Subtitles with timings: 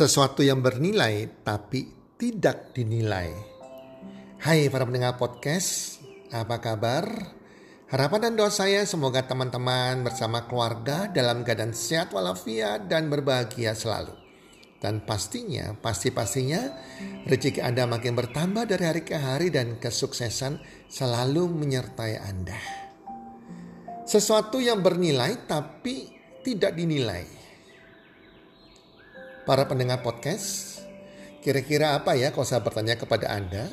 [0.00, 1.84] sesuatu yang bernilai tapi
[2.16, 3.36] tidak dinilai.
[4.40, 6.00] Hai para pendengar podcast,
[6.32, 7.04] apa kabar?
[7.92, 14.16] Harapan dan doa saya semoga teman-teman bersama keluarga dalam keadaan sehat walafiat dan berbahagia selalu.
[14.80, 16.72] Dan pastinya, pasti-pastinya
[17.28, 22.56] rezeki Anda makin bertambah dari hari ke hari dan kesuksesan selalu menyertai Anda.
[24.08, 26.08] Sesuatu yang bernilai tapi
[26.40, 27.39] tidak dinilai
[29.50, 30.78] para pendengar podcast,
[31.42, 33.66] kira-kira apa ya kalau saya bertanya kepada Anda?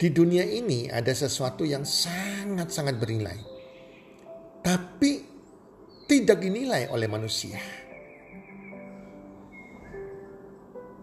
[0.00, 3.36] Di dunia ini ada sesuatu yang sangat-sangat bernilai.
[4.64, 5.20] Tapi
[6.08, 7.60] tidak dinilai oleh manusia.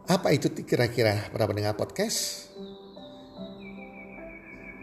[0.10, 2.50] Apa itu kira-kira para pendengar podcast?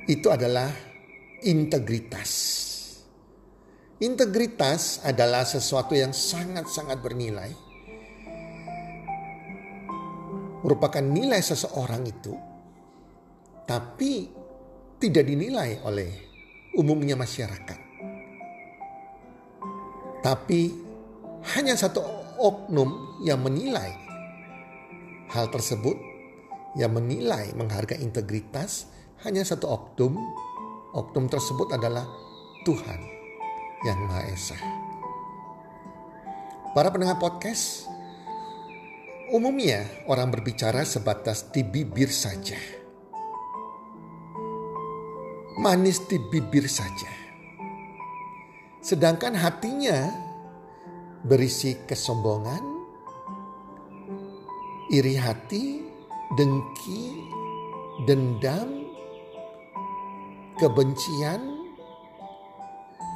[0.06, 0.70] Itu adalah
[1.42, 2.30] integritas.
[3.98, 7.71] Integritas adalah sesuatu yang sangat-sangat bernilai
[10.62, 12.34] merupakan nilai seseorang itu,
[13.66, 14.30] tapi
[15.02, 16.10] tidak dinilai oleh
[16.78, 17.78] umumnya masyarakat.
[20.22, 20.60] Tapi
[21.58, 21.98] hanya satu
[22.38, 23.90] oknum yang menilai
[25.34, 25.98] hal tersebut,
[26.78, 28.86] yang menilai menghargai integritas,
[29.26, 30.14] hanya satu oknum.
[30.92, 32.04] Oknum tersebut adalah
[32.68, 33.00] Tuhan
[33.82, 34.58] yang Maha Esa.
[36.76, 37.88] Para pendengar podcast,
[39.32, 42.60] Umumnya orang berbicara sebatas di bibir saja.
[45.56, 47.08] Manis di bibir saja.
[48.84, 50.12] Sedangkan hatinya
[51.24, 52.60] berisi kesombongan,
[54.92, 55.80] iri hati,
[56.36, 57.24] dengki,
[58.04, 58.84] dendam,
[60.60, 61.40] kebencian,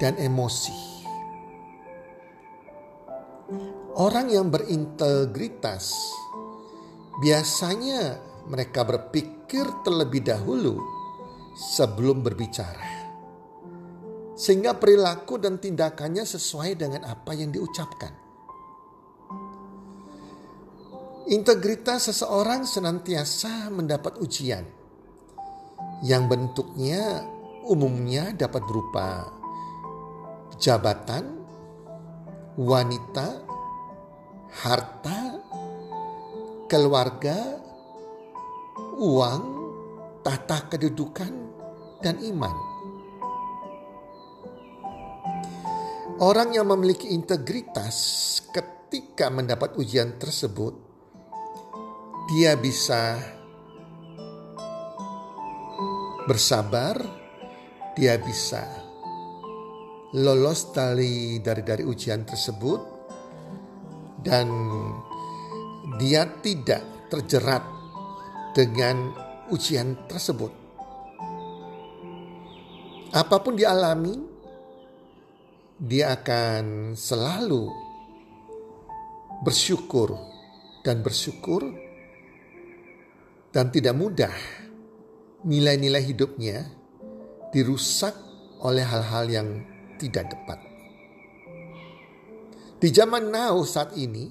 [0.01, 1.06] dan emosi.
[3.97, 5.97] Orang yang berintegritas
[7.17, 10.85] biasanya mereka berpikir terlebih dahulu
[11.57, 13.09] sebelum berbicara.
[14.37, 18.13] Sehingga perilaku dan tindakannya sesuai dengan apa yang diucapkan.
[21.33, 24.63] Integritas seseorang senantiasa mendapat ujian
[26.05, 27.25] yang bentuknya
[27.65, 29.25] umumnya dapat berupa
[30.61, 31.41] jabatan,
[32.61, 33.46] wanita,
[34.57, 35.37] harta,
[36.65, 37.61] keluarga,
[38.97, 39.43] uang,
[40.25, 41.33] tata kedudukan,
[42.01, 42.57] dan iman.
[46.17, 47.97] Orang yang memiliki integritas
[48.49, 50.73] ketika mendapat ujian tersebut,
[52.33, 53.21] dia bisa
[56.25, 56.97] bersabar,
[57.93, 58.65] dia bisa
[60.17, 62.96] lolos dari dari dari ujian tersebut
[64.27, 64.51] dan
[66.03, 67.63] dia tidak terjerat
[68.59, 69.15] dengan
[69.55, 70.51] ujian tersebut.
[73.15, 74.19] Apa pun dialami,
[75.79, 77.71] dia akan selalu
[79.47, 80.19] bersyukur
[80.83, 81.63] dan bersyukur
[83.55, 84.35] dan tidak mudah
[85.47, 86.67] nilai-nilai hidupnya
[87.55, 88.13] dirusak
[88.67, 89.49] oleh hal-hal yang
[90.03, 90.66] tidak tepat.
[92.77, 94.29] Di zaman now saat ini,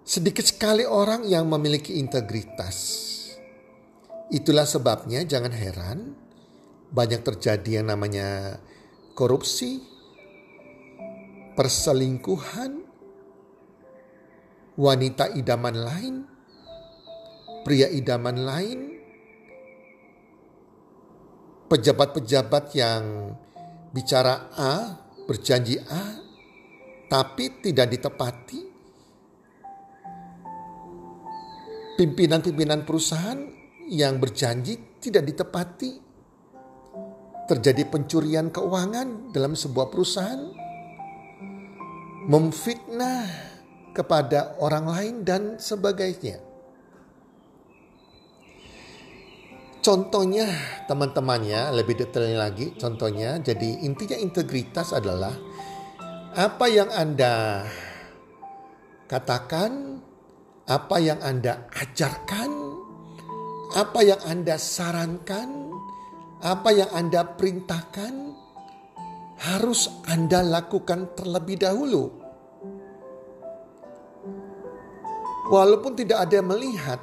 [0.00, 3.04] sedikit sekali orang yang memiliki integritas.
[4.32, 6.16] Itulah sebabnya jangan heran
[6.88, 8.56] banyak terjadi yang namanya
[9.12, 9.84] korupsi,
[11.52, 12.80] perselingkuhan,
[14.80, 16.14] wanita idaman lain,
[17.68, 18.78] pria idaman lain,
[21.68, 23.36] pejabat-pejabat yang
[23.92, 24.96] bicara A,
[25.28, 26.27] berjanji A,
[27.08, 28.60] tapi tidak ditepati.
[31.98, 33.40] Pimpinan-pimpinan perusahaan
[33.90, 36.06] yang berjanji tidak ditepati.
[37.48, 40.52] Terjadi pencurian keuangan dalam sebuah perusahaan.
[42.28, 43.24] Memfitnah
[43.96, 46.44] kepada orang lain dan sebagainya.
[49.80, 50.44] Contohnya
[50.84, 55.32] teman-temannya lebih detailnya lagi contohnya jadi intinya integritas adalah
[56.38, 57.66] apa yang Anda
[59.10, 59.98] katakan,
[60.70, 62.50] apa yang Anda ajarkan,
[63.74, 65.74] apa yang Anda sarankan,
[66.38, 68.14] apa yang Anda perintahkan,
[69.50, 72.06] harus Anda lakukan terlebih dahulu.
[75.50, 77.02] Walaupun tidak ada yang melihat,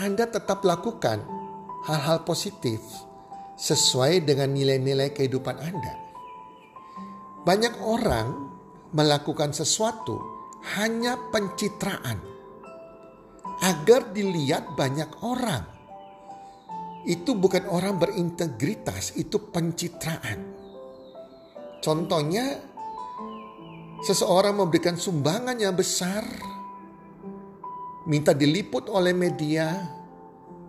[0.00, 1.20] Anda tetap lakukan
[1.84, 2.80] hal-hal positif
[3.60, 6.05] sesuai dengan nilai-nilai kehidupan Anda.
[7.46, 8.28] Banyak orang
[8.90, 10.18] melakukan sesuatu
[10.74, 12.18] hanya pencitraan
[13.62, 15.62] agar dilihat banyak orang.
[17.06, 20.58] Itu bukan orang berintegritas, itu pencitraan.
[21.78, 22.58] Contohnya,
[24.02, 26.26] seseorang memberikan sumbangan yang besar,
[28.10, 29.86] minta diliput oleh media,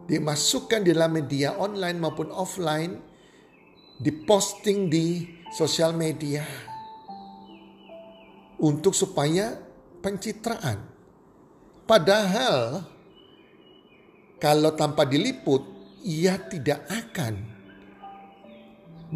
[0.06, 3.02] dimasukkan di dalam media online maupun offline,
[3.98, 6.46] diposting di sosial media
[8.62, 9.58] untuk supaya
[10.06, 10.86] pencitraan.
[11.90, 12.86] Padahal
[14.38, 15.66] kalau tanpa diliput,
[16.06, 17.58] ia tidak akan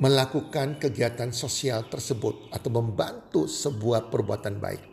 [0.01, 4.83] melakukan kegiatan sosial tersebut atau membantu sebuah perbuatan baik.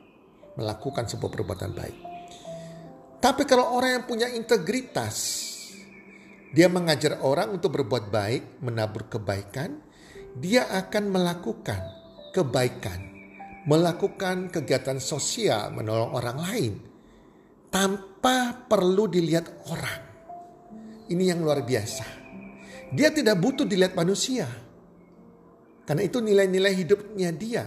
[0.60, 1.96] Melakukan sebuah perbuatan baik.
[3.24, 5.48] Tapi kalau orang yang punya integritas,
[6.52, 9.87] dia mengajar orang untuk berbuat baik, menabur kebaikan,
[10.36, 11.80] dia akan melakukan
[12.34, 13.00] kebaikan,
[13.64, 16.72] melakukan kegiatan sosial, menolong orang lain
[17.68, 20.00] tanpa perlu dilihat orang.
[21.08, 22.04] Ini yang luar biasa.
[22.92, 24.48] Dia tidak butuh dilihat manusia.
[25.84, 27.64] Karena itu nilai-nilai hidupnya dia.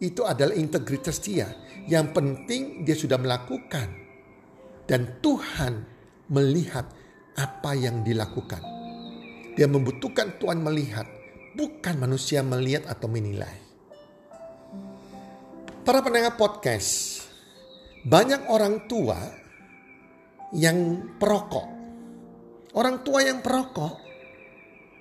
[0.00, 1.52] Itu adalah integritas dia.
[1.84, 3.88] Yang penting dia sudah melakukan.
[4.88, 5.84] Dan Tuhan
[6.32, 6.88] melihat
[7.36, 8.64] apa yang dilakukan.
[9.52, 11.04] Dia membutuhkan Tuhan melihat,
[11.56, 13.56] bukan manusia melihat atau menilai.
[15.86, 17.24] Para pendengar podcast,
[18.04, 19.18] banyak orang tua
[20.52, 21.80] yang perokok
[22.74, 23.94] orang tua yang perokok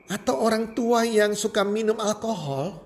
[0.10, 2.81] atau orang tua yang suka minum alkohol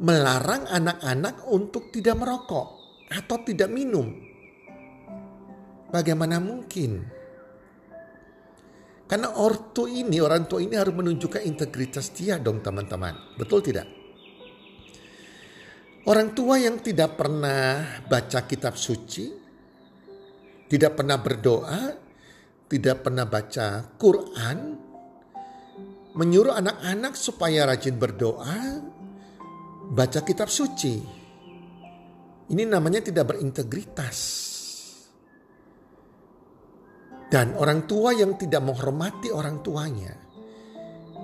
[0.00, 2.68] melarang anak-anak untuk tidak merokok
[3.12, 4.08] atau tidak minum.
[5.92, 7.19] Bagaimana mungkin?
[9.10, 13.34] Karena ortu ini, orang tua ini harus menunjukkan integritas dia dong teman-teman.
[13.34, 13.90] Betul tidak?
[16.06, 19.34] Orang tua yang tidak pernah baca kitab suci,
[20.70, 21.90] tidak pernah berdoa,
[22.70, 24.58] tidak pernah baca Quran,
[26.14, 28.78] menyuruh anak-anak supaya rajin berdoa,
[29.90, 31.02] baca kitab suci.
[32.50, 34.49] Ini namanya tidak berintegritas.
[37.30, 40.10] Dan orang tua yang tidak menghormati orang tuanya.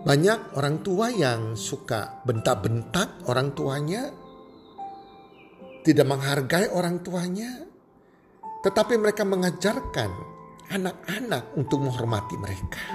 [0.06, 4.06] Banyak orang tua yang suka bentak-bentak orang tuanya,
[5.82, 7.66] tidak menghargai orang tuanya,
[8.62, 10.10] tetapi mereka mengajarkan
[10.70, 12.86] anak-anak untuk menghormati mereka.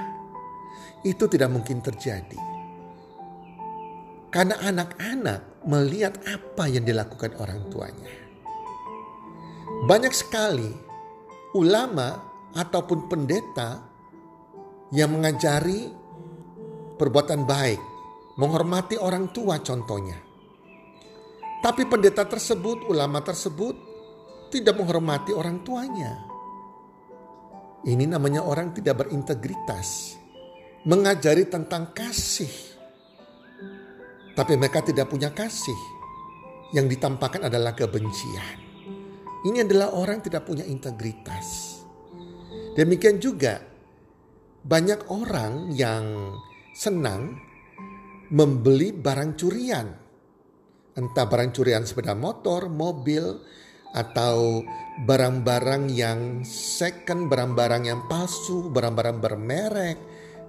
[1.03, 2.39] Itu tidak mungkin terjadi.
[4.31, 8.13] Karena anak-anak melihat apa yang dilakukan orang tuanya.
[9.83, 10.71] Banyak sekali
[11.59, 13.83] ulama ataupun pendeta
[14.91, 15.87] yang mengajari
[16.99, 17.81] perbuatan baik,
[18.37, 20.19] menghormati orang tua contohnya.
[21.61, 23.75] Tapi pendeta tersebut, ulama tersebut
[24.49, 26.31] tidak menghormati orang tuanya
[27.81, 30.13] ini namanya orang tidak berintegritas.
[30.85, 32.49] Mengajari tentang kasih.
[34.37, 35.77] Tapi mereka tidak punya kasih.
[36.77, 38.57] Yang ditampakkan adalah kebencian.
[39.41, 41.70] Ini adalah orang tidak punya integritas.
[42.71, 43.59] Demikian juga
[44.63, 46.35] banyak orang yang
[46.71, 47.35] senang
[48.31, 49.87] membeli barang curian.
[50.95, 53.43] Entah barang curian sepeda motor, mobil,
[53.91, 54.63] atau
[55.03, 59.97] barang-barang yang second, barang-barang yang palsu, barang-barang bermerek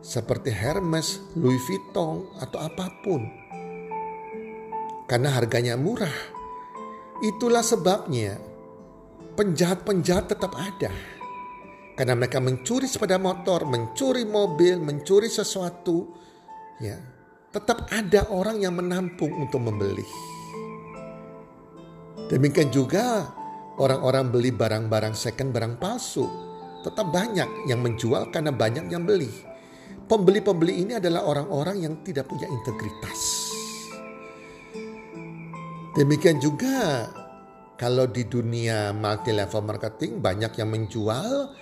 [0.03, 3.23] seperti Hermes, Louis Vuitton atau apa pun.
[5.07, 6.15] Karena harganya murah.
[7.23, 8.39] Itulah sebabnya
[9.39, 10.91] penjahat-penjahat tetap ada.
[12.03, 16.11] Karena mereka mencuri sepeda motor, mencuri mobil, mencuri sesuatu,
[16.83, 16.99] ya,
[17.55, 20.03] tetap ada orang yang menampung untuk membeli.
[22.27, 23.31] Demikian juga
[23.79, 26.27] orang-orang beli barang-barang second, barang palsu.
[26.83, 29.31] Tetap banyak yang menjual karena banyak yang beli.
[30.11, 33.47] Pembeli-pembeli ini adalah orang-orang yang tidak punya integritas.
[35.95, 37.07] Demikian juga
[37.79, 41.55] kalau di dunia multi level marketing banyak yang menjual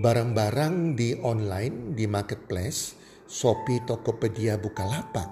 [0.00, 2.96] barang-barang di online, di marketplace,
[3.28, 5.28] Shopee, Tokopedia, Bukalapak.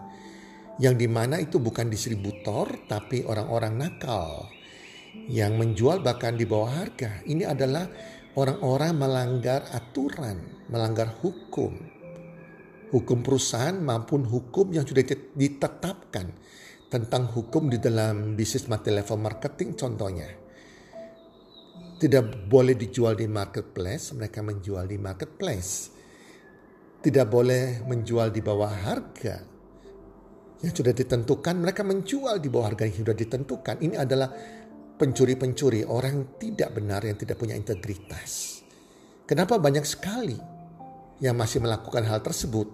[0.78, 4.46] Yang di mana itu bukan distributor tapi orang-orang nakal
[5.26, 7.24] yang menjual bahkan di bawah harga.
[7.26, 7.88] Ini adalah
[8.36, 11.74] orang-orang melanggar aturan, melanggar hukum.
[12.92, 15.02] Hukum perusahaan maupun hukum yang sudah
[15.34, 16.30] ditetapkan
[16.92, 20.47] tentang hukum di dalam bisnis multi level marketing contohnya.
[21.98, 25.90] Tidak boleh dijual di marketplace, mereka menjual di marketplace.
[27.02, 29.58] Tidak boleh menjual di bawah harga,
[30.58, 33.78] yang sudah ditentukan, mereka menjual di bawah harga yang sudah ditentukan.
[33.78, 34.26] Ini adalah
[34.98, 38.58] pencuri-pencuri, orang tidak benar yang tidak punya integritas.
[39.22, 40.34] Kenapa banyak sekali
[41.22, 42.66] yang masih melakukan hal tersebut?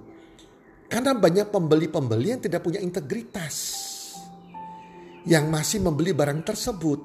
[0.88, 3.84] Karena banyak pembeli-pembeli yang tidak punya integritas.
[5.28, 7.00] Yang masih membeli barang tersebut.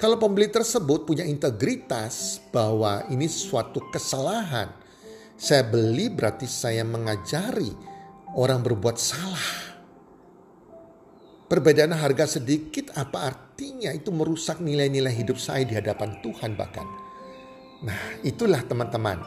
[0.00, 4.72] Kalau pembeli tersebut punya integritas bahwa ini suatu kesalahan.
[5.36, 7.72] Saya beli berarti saya mengajari
[8.36, 9.70] orang berbuat salah
[11.50, 16.86] Perbedaan harga sedikit apa artinya itu merusak nilai-nilai hidup saya di hadapan Tuhan bahkan.
[17.82, 19.18] Nah itulah teman-teman.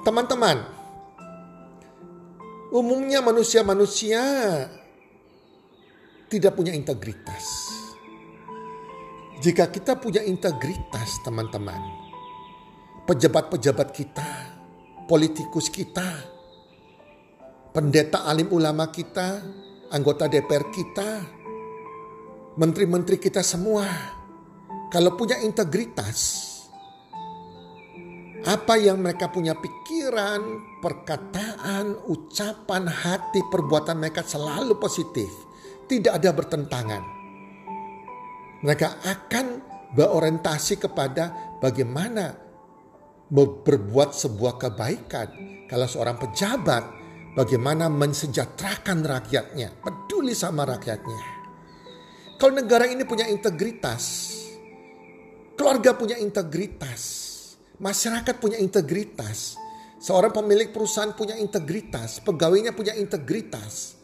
[0.00, 0.64] Teman-teman,
[2.72, 4.24] umumnya manusia-manusia
[6.32, 7.63] tidak punya integritas.
[9.44, 11.76] Jika kita punya integritas teman-teman,
[13.04, 14.30] pejabat-pejabat kita,
[15.04, 16.24] politikus kita,
[17.68, 19.44] pendeta alim ulama kita,
[19.92, 21.10] anggota DPR kita,
[22.56, 23.84] menteri-menteri kita semua,
[24.88, 26.48] kalau punya integritas,
[28.48, 30.40] apa yang mereka punya pikiran,
[30.80, 35.28] perkataan, ucapan, hati, perbuatan mereka selalu positif,
[35.84, 37.13] tidak ada bertentangan.
[38.64, 39.46] Mereka akan
[39.92, 42.32] berorientasi kepada bagaimana
[43.28, 45.28] berbuat sebuah kebaikan.
[45.68, 46.84] Kalau seorang pejabat
[47.36, 51.20] bagaimana mensejahterakan rakyatnya, peduli sama rakyatnya.
[52.40, 54.34] Kalau negara ini punya integritas,
[55.54, 57.02] keluarga punya integritas,
[57.78, 59.60] masyarakat punya integritas,
[60.02, 63.96] seorang pemilik perusahaan punya integritas, pegawainya punya integritas.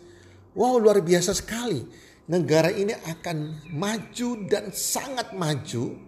[0.55, 2.10] Wow, luar biasa sekali.
[2.30, 5.99] Negara ini akan maju dan sangat maju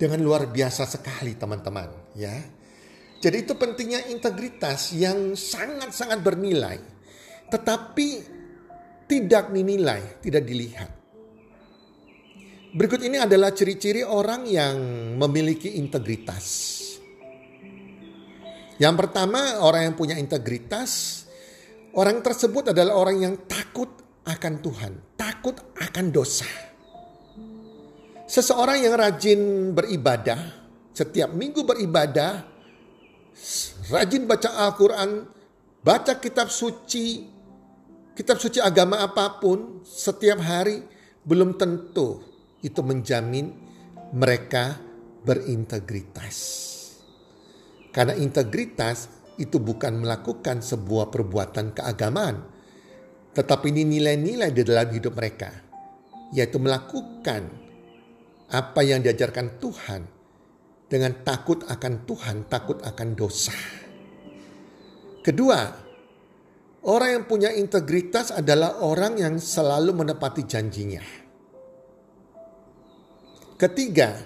[0.00, 2.32] dengan luar biasa sekali, teman-teman, ya.
[3.20, 6.80] Jadi itu pentingnya integritas yang sangat-sangat bernilai.
[7.52, 8.08] Tetapi
[9.04, 10.90] tidak dinilai, tidak dilihat.
[12.72, 14.80] Berikut ini adalah ciri-ciri orang yang
[15.20, 16.80] memiliki integritas.
[18.80, 21.20] Yang pertama, orang yang punya integritas,
[21.92, 26.48] orang tersebut adalah orang yang takut akan Tuhan, takut akan dosa.
[28.30, 30.38] Seseorang yang rajin beribadah,
[30.94, 32.46] setiap minggu beribadah,
[33.90, 35.26] rajin baca Al-Quran,
[35.82, 37.26] baca kitab suci,
[38.14, 40.84] kitab suci agama apa pun setiap hari
[41.26, 42.22] belum tentu
[42.62, 43.50] itu menjamin
[44.14, 44.78] mereka
[45.26, 46.36] berintegritas.
[47.90, 49.10] Karena integritas
[49.40, 52.44] itu bukan melakukan sebuah perbuatan keagamaan,
[53.30, 55.50] tetapi ini nilai-nilai di dalam hidup mereka,
[56.34, 57.46] yaitu melakukan
[58.50, 60.02] apa yang diajarkan Tuhan
[60.90, 63.54] dengan takut akan Tuhan, takut akan dosa.
[65.22, 65.70] Kedua,
[66.82, 71.04] orang yang punya integritas adalah orang yang selalu menepati janjinya.
[73.54, 74.16] Ketiga,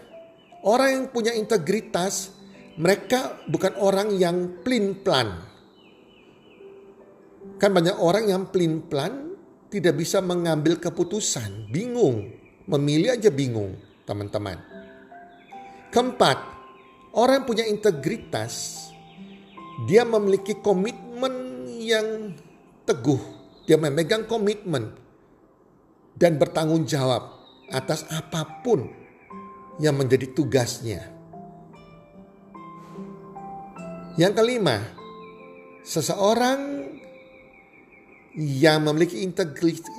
[0.64, 2.32] orang yang punya integritas,
[2.80, 5.53] mereka bukan orang yang plin-plan.
[7.60, 9.34] Kan banyak orang yang plin-plan
[9.70, 12.30] tidak bisa mengambil keputusan, bingung,
[12.68, 13.74] memilih aja bingung,
[14.06, 14.58] teman-teman.
[15.90, 16.54] Keempat,
[17.14, 18.90] Orang punya integritas,
[19.86, 22.34] dia memiliki komitmen yang
[22.82, 23.22] teguh.
[23.70, 24.98] Dia memegang komitmen
[26.18, 27.38] dan bertanggung jawab
[27.70, 28.90] atas apa pun
[29.78, 31.06] yang menjadi tugasnya.
[34.18, 34.82] Yang kelima,
[35.86, 36.83] seseorang
[38.34, 39.22] yang memiliki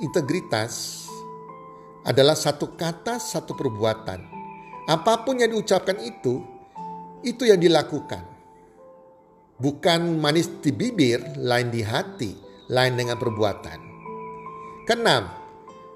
[0.04, 1.04] integritas
[2.04, 4.20] adalah satu kata, satu perbuatan.
[4.86, 6.44] Apa pun yang diucapkan itu
[7.24, 8.22] itu yang dilakukan.
[9.56, 12.36] Bukan manis di bibir, lain di hati,
[12.68, 13.80] lain dengan perbuatan.
[14.84, 15.32] Keenam,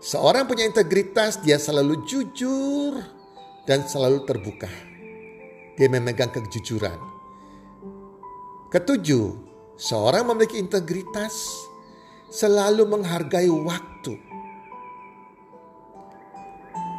[0.00, 2.98] seorang punya integritas, dia selalu jujur
[3.68, 4.72] dan selalu terbuka.
[5.76, 6.98] Dia memegang kejujuran.
[8.72, 9.26] Ketujuh,
[9.76, 11.69] seorang memiliki integritas
[12.30, 14.14] selalu menghargai waktu.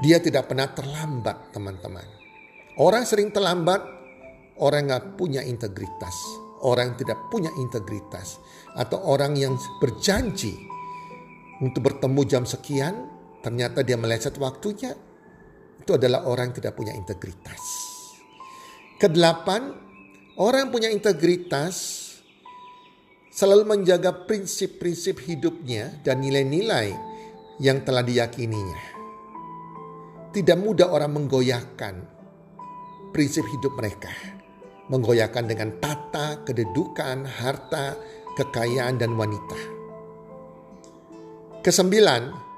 [0.04, 2.04] Dia tidak pernah terlambat, teman-teman.
[2.78, 3.80] Orang sering terlambat
[4.60, 6.14] orang yang punya integritas,
[6.66, 8.42] orang yang tidak punya integritas,
[8.76, 10.58] atau orang yang berjanji
[11.62, 13.08] untuk bertemu jam sekian,
[13.46, 14.98] ternyata dia meleset waktunya,
[15.78, 17.62] itu adalah orang yang tidak punya integritas.
[18.98, 19.70] Kedelapan,
[20.42, 22.01] orang yang punya integritas
[23.32, 26.92] selalu menjaga prinsip-prinsip hidupnya dan nilai-nilai
[27.64, 28.82] yang telah diyakininya.
[30.32, 31.96] Tidak mudah orang menggoyahkan
[33.12, 34.12] prinsip hidup mereka
[34.92, 37.96] menggoyahkan dengan tata, kedudukan, harta,
[38.36, 39.60] kekayaan, dan wanita.
[41.64, 42.52] Kesembilan,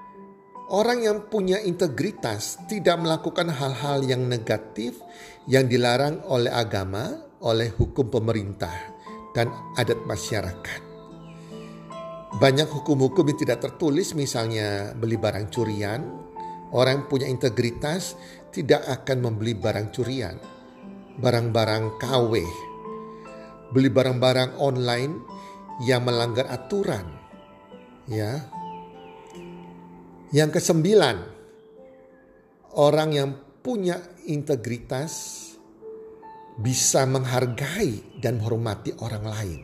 [0.73, 4.97] Orang yang punya integritas tidak melakukan hal-hal yang negatif
[5.45, 7.13] yang dilarang oleh agama,
[7.45, 8.92] oleh hukum pemerintah,
[9.33, 10.81] dan adat masyarakat.
[12.33, 16.01] Banyak hukum-hukum yang tidak tertulis, misalnya beli barang curian.
[16.73, 18.17] Orang yang punya integritas
[18.49, 20.33] tidak akan membeli barang curian,
[21.21, 22.33] barang-barang KW,
[23.69, 25.13] beli barang-barang online
[25.85, 27.05] yang melanggar aturan.
[28.09, 28.41] Ya,
[30.33, 31.21] yang kesembilan,
[32.73, 33.29] orang yang
[33.61, 35.52] punya integritas
[36.59, 39.61] bisa menghargai dan menghormati orang lain.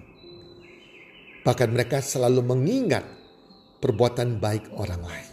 [1.46, 3.06] Bahkan mereka selalu mengingat
[3.80, 5.32] perbuatan baik orang lain.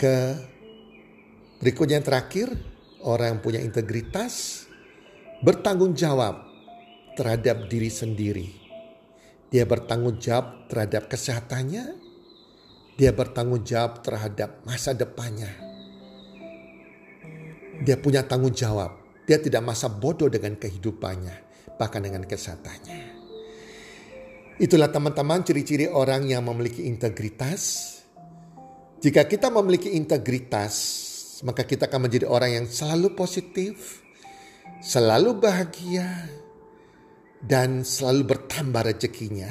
[0.00, 0.16] Ke
[1.62, 2.48] berikutnya yang terakhir,
[3.06, 4.66] orang yang punya integritas
[5.46, 6.42] bertanggung jawab
[7.14, 8.62] terhadap diri sendiri
[9.52, 12.00] dia bertanggung jawab terhadap kesehatannya.
[12.96, 15.71] Dia bertanggung jawab terhadap masa depannya.
[17.82, 19.02] Dia punya tanggung jawab.
[19.26, 21.36] Dia tidak masa bodoh dengan kehidupannya,
[21.78, 23.22] bahkan dengan kesehatannya.
[24.62, 27.90] Itulah teman-teman ciri-ciri orang yang memiliki integritas.
[29.02, 30.74] Jika kita memiliki integritas,
[31.42, 34.06] maka kita akan menjadi orang yang selalu positif,
[34.78, 36.06] selalu bahagia,
[37.42, 39.50] dan selalu bertambah rezekinya.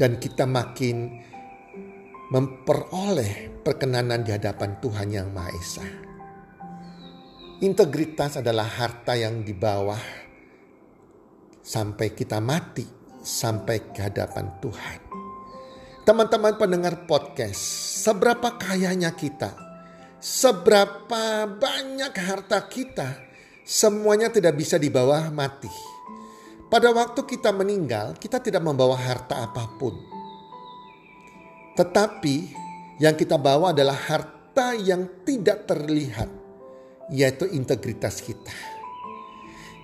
[0.00, 1.20] Dan kita makin
[2.32, 6.09] memperoleh perkenanan di hadapan Tuhan Yang Maha Esa.
[7.60, 10.00] Integritas adalah harta yang di bawah
[11.60, 12.88] sampai kita mati,
[13.20, 15.00] sampai ke hadapan Tuhan.
[16.08, 17.60] Teman-teman pendengar podcast,
[18.00, 19.52] seberapa kayanya kita,
[20.16, 23.20] seberapa banyak harta kita,
[23.60, 26.00] semuanya tidak bisa dibawa mati
[26.70, 29.90] pada waktu kita meninggal, kita tidak membawa harta apa pun.
[31.74, 32.36] Tetapi
[33.02, 36.30] yang kita bawa adalah harta yang tidak terlihat,
[37.10, 38.54] yaitu integritas kita.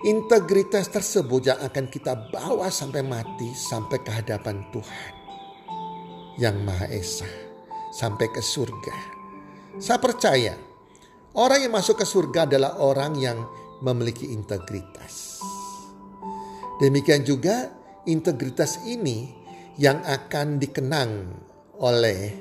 [0.06, 5.12] Integritas tersebut yang akan kita bawa sampai mati, sampai ke hadapan Tuhan
[6.38, 7.26] yang Maha Esa,
[7.90, 8.96] sampai ke surga.
[9.82, 10.54] Saya percaya
[11.34, 13.38] orang yang masuk ke surga adalah orang yang
[13.82, 15.42] memiliki integritas.
[16.76, 17.72] Demikian juga
[18.04, 19.32] integritas ini
[19.80, 21.10] yang akan dikenang
[21.80, 22.36] oleh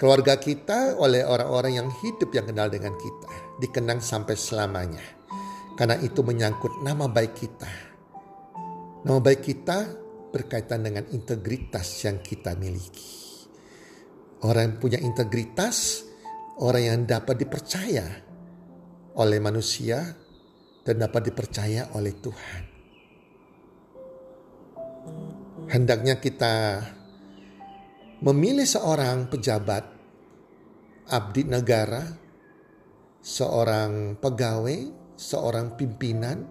[0.00, 3.47] keluarga kita, oleh orang-orang yang hidup yang kenal dengan kita.
[3.58, 5.04] Dikenang sampai selamanya.
[5.74, 7.70] Karena itu menyangkut nama baik kita.
[9.06, 9.78] Nama baik kita
[10.34, 13.46] berkaitan dengan integritas yang kita miliki.
[14.46, 16.06] Orang yang punya integritas,
[16.62, 18.06] orang yang dapat dipercaya
[19.18, 20.02] oleh manusia
[20.86, 22.78] dan dapat dipercaya oleh Tuhan.
[25.68, 26.80] hendaknya kita
[28.24, 29.84] memilih seorang pejabat,
[31.12, 32.02] abdi negara,
[33.28, 34.88] seorang pegawai,
[35.20, 36.48] seorang pimpinan,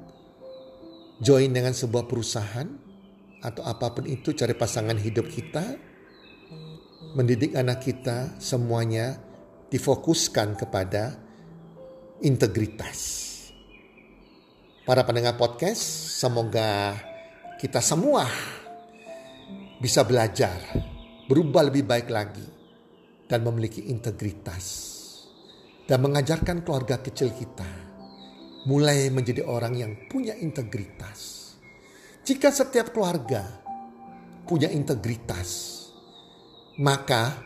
[1.18, 2.70] join dengan sebuah perusahaan,
[3.42, 5.74] atau apa pun itu cari pasangan hidup kita,
[7.18, 9.18] mendidik anak kita, semuanya
[9.74, 11.18] difokuskan kepada
[12.22, 13.26] integritas.
[14.86, 15.82] Para pendengar podcast,
[16.22, 16.94] semoga
[17.58, 18.30] kita semua
[19.82, 20.62] bisa belajar,
[21.26, 22.46] berubah lebih baik lagi,
[23.26, 24.87] dan memiliki integritas.
[25.88, 27.88] Dan mengajarkan keluarga kecil kita
[28.68, 31.56] mulai menjadi orang yang punya integritas.
[32.28, 33.48] Jika setiap keluarga
[34.44, 35.80] punya integritas,
[36.84, 37.40] maka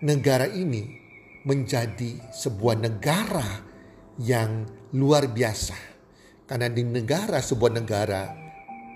[0.00, 0.88] negara ini
[1.44, 3.60] menjadi sebuah negara
[4.16, 4.64] yang
[4.96, 5.76] luar biasa.
[6.48, 8.22] Karena di negara sebuah negara,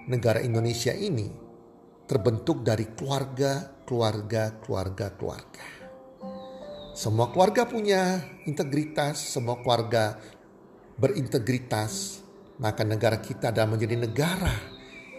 [0.09, 1.29] negara Indonesia ini
[2.09, 5.76] terbentuk dari keluarga, keluarga, keluarga, keluarga.
[6.97, 10.17] Semua keluarga punya integritas, semua keluarga
[10.97, 12.25] berintegritas,
[12.57, 14.57] maka negara kita adalah menjadi negara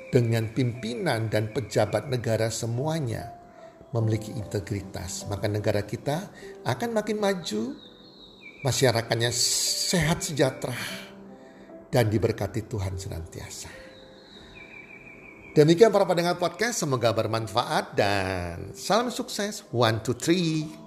[0.09, 3.29] dengan pimpinan dan pejabat negara semuanya
[3.93, 5.29] memiliki integritas.
[5.29, 6.33] Maka negara kita
[6.65, 7.77] akan makin maju,
[8.65, 10.73] masyarakatnya sehat sejahtera,
[11.93, 13.69] dan diberkati Tuhan senantiasa.
[15.53, 19.61] Demikian para pendengar podcast, semoga bermanfaat dan salam sukses.
[19.69, 20.86] One, two, three.